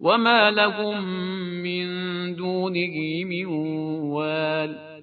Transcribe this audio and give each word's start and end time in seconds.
وما 0.00 0.50
لهم 0.50 1.04
من 1.62 1.86
دونه 2.36 3.24
من 3.24 3.46
وال 4.12 4.94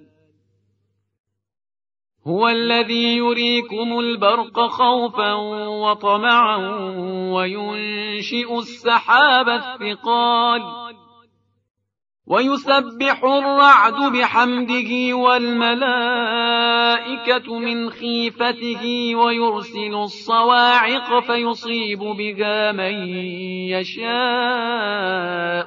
هو 2.27 2.47
الذي 2.47 3.17
يريكم 3.17 3.99
البرق 3.99 4.59
خوفا 4.59 5.33
وطمعا 5.83 6.57
وينشئ 7.33 8.59
السحاب 8.59 9.49
الثقال 9.49 10.90
ويسبح 12.31 13.23
الرعد 13.23 14.11
بحمده 14.13 15.15
والملائكة 15.15 15.87
من 17.59 17.89
خيفته 17.89 19.15
ويرسل 19.15 19.93
الصواعق 19.93 21.19
فيصيب 21.19 21.99
بها 21.99 22.71
من 22.71 23.07
يشاء 23.75 24.05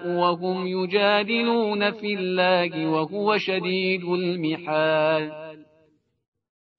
وهم 0.08 0.66
يجادلون 0.66 1.90
في 1.90 2.14
الله 2.14 2.86
وهو 2.86 3.38
شديد 3.38 4.04
المحال. 4.04 5.43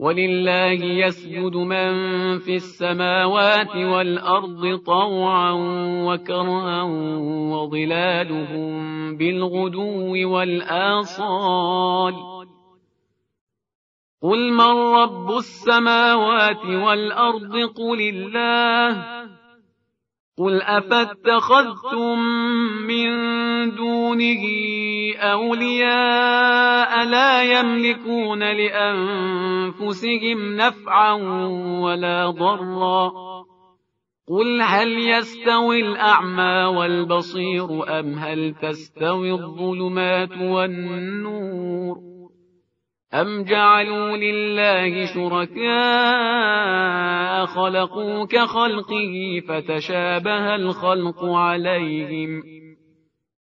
ولله 0.00 0.80
يسجد 0.84 1.56
من 1.56 1.92
في 2.38 2.56
السماوات 2.56 3.76
والأرض 3.76 4.76
طوعا 4.86 5.52
وكرها 6.08 6.82
وظلالهم 7.52 8.72
بالغدو 9.16 10.32
والآصال. 10.32 12.14
قل 14.22 14.52
من 14.52 14.74
رب 14.96 15.30
السماوات 15.36 16.64
والأرض؟ 16.64 17.56
قل 17.76 18.00
الله. 18.00 19.20
قل 20.40 20.62
أفاتخذتم 20.62 22.18
من 22.88 23.10
دونه 23.74 24.42
أولياء 25.16 27.04
لا 27.04 27.42
يملكون 27.42 28.38
لأنفسهم 28.52 29.98
نفعا 30.56 31.12
ولا 31.82 32.30
ضرا 32.30 33.12
قل 34.28 34.62
هل 34.62 35.08
يستوي 35.08 35.80
الأعمى 35.80 36.76
والبصير 36.78 37.98
أم 38.00 38.14
هل 38.14 38.54
تستوي 38.62 39.32
الظلمات 39.32 40.38
والنور 40.40 41.96
أم 43.14 43.44
جعلوا 43.44 44.16
لله 44.16 45.04
شركاء 45.14 46.89
خلقوا 47.54 48.24
كخلقه 48.24 49.42
فتشابه 49.48 50.54
الخلق 50.54 51.24
عليهم 51.24 52.42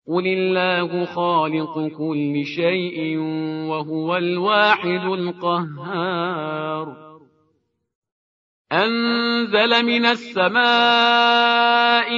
قل 0.09 0.27
الله 0.27 1.05
خالق 1.05 1.89
كل 1.99 2.45
شيء 2.45 3.19
وهو 3.69 4.17
الواحد 4.17 5.05
القهار 5.05 6.97
أنزل 8.73 9.87
من 9.87 10.07
السماء 10.07 10.59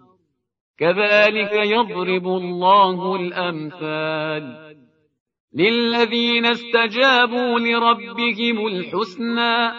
كذلك 0.81 1.51
يضرب 1.53 2.27
الله 2.27 3.15
الأمثال 3.15 4.73
للذين 5.53 6.45
استجابوا 6.45 7.59
لربهم 7.59 8.67
الحسنى 8.67 9.71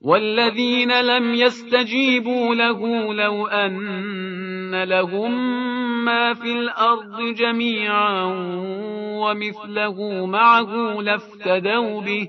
والذين 0.00 1.00
لم 1.00 1.34
يستجيبوا 1.34 2.54
له 2.54 3.14
لو 3.14 3.46
أن 3.46 4.82
لهم 4.82 5.32
ما 6.04 6.34
في 6.34 6.52
الأرض 6.52 7.34
جميعا 7.34 8.24
ومثله 9.22 10.26
معه 10.26 11.00
لافتدوا 11.00 12.00
به 12.00 12.28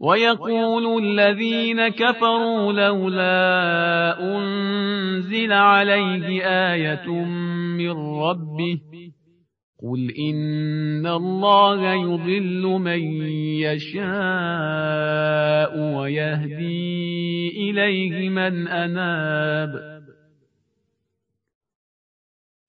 ويقول 0.00 1.04
الذين 1.04 1.88
كفروا 1.88 2.72
لولا 2.72 4.20
أنزل 4.36 5.52
عليه 5.52 6.42
آية 6.46 7.10
من 7.78 7.90
ربه 8.20 8.80
قل 9.82 10.10
إن 10.30 11.06
الله 11.06 11.92
يضل 11.92 12.62
من 12.62 13.00
يشاء 13.62 14.08
ويهدي 15.96 17.48
إليه 17.70 18.28
من 18.28 18.68
أناب 18.68 19.97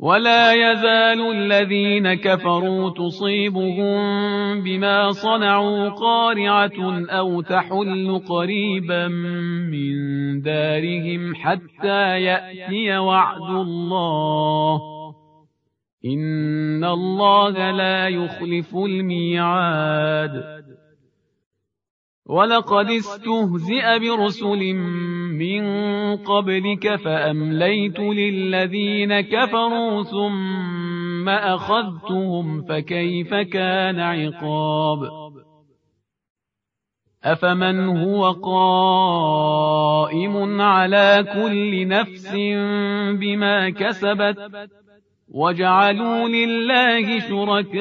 ولا 0.00 0.52
يزال 0.52 1.20
الذين 1.36 2.14
كفروا 2.14 2.90
تصيبهم 2.90 3.98
بما 4.62 5.10
صنعوا 5.10 5.88
قارعة 5.88 7.06
أو 7.10 7.40
تحل 7.40 8.22
قريبا 8.28 9.08
من 9.08 9.96
دارهم 10.42 11.34
حتى 11.34 12.20
يأتي 12.22 12.98
وعد 12.98 13.50
الله 13.50 14.80
إن 16.04 16.84
الله 16.84 17.70
لا 17.70 18.08
يخلف 18.08 18.76
الميعاد. 18.76 20.58
ولقد 22.26 22.90
استهزئ 22.90 23.98
برسل 23.98 24.62
من 25.38 25.62
قبلك 26.16 26.96
فأمليت 26.96 28.00
للذين 28.00 29.20
كفروا 29.20 30.02
ثم 30.02 31.28
أخذتهم 31.28 32.62
فكيف 32.62 33.34
كان 33.34 34.00
عقاب؟ 34.00 35.28
أفمن 37.24 37.88
هو 37.88 38.30
قائم 38.32 40.20
على 40.60 41.24
كل 41.34 41.88
نفس 41.88 42.34
بما 43.20 43.70
كسبت؟ 43.70 44.68
وجعلوا 45.34 46.28
لله 46.28 47.20
شركاء 47.20 47.78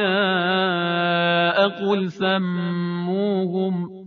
قل 1.69 2.11
سموهم 2.11 4.06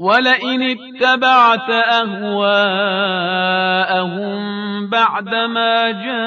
ولئن 0.00 0.62
اتبعت 0.62 1.70
أهواءهم 2.00 2.40
بعدما 4.88 5.90
جاءك 5.90 6.18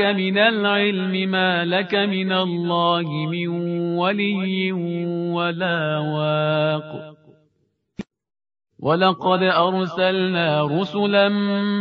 من 0.00 0.38
العلم 0.38 1.30
ما 1.30 1.64
لك 1.64 1.94
من 1.94 2.32
الله 2.32 3.26
من 3.26 3.48
ولي 3.98 4.72
ولا 5.32 5.98
واق. 5.98 7.12
ولقد 8.78 9.42
أرسلنا 9.42 10.66
رسلا 10.66 11.28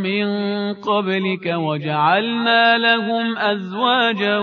من 0.02 0.28
قبلك 0.74 1.46
وجعلنا 1.46 2.78
لهم 2.78 3.38
أزواجا 3.38 4.38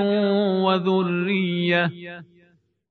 وذرية. 0.65 1.91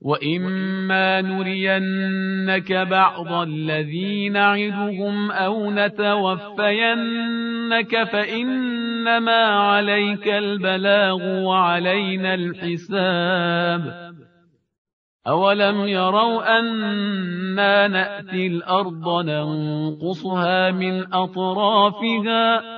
وإما 0.00 1.20
نرينك 1.20 2.72
بعض 2.72 3.32
الذي 3.32 4.28
نعدهم 4.28 5.30
أو 5.30 5.70
نتوفينك 5.70 7.22
فإنما 8.12 9.44
عليك 9.44 10.28
البلاغ 10.28 11.42
وعلينا 11.42 12.34
الحساب 12.34 14.08
أولم 15.26 15.88
يروا 15.88 16.58
أنا 16.58 17.88
نأتي 17.88 18.46
الأرض 18.46 19.24
ننقصها 19.24 20.70
من 20.70 21.14
أطرافها 21.14 22.77